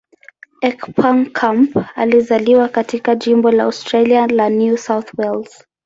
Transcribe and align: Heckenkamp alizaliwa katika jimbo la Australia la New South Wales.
Heckenkamp 0.63 1.77
alizaliwa 1.95 2.67
katika 2.69 3.15
jimbo 3.15 3.51
la 3.51 3.63
Australia 3.63 4.27
la 4.27 4.49
New 4.49 4.77
South 4.77 5.11
Wales. 5.17 5.65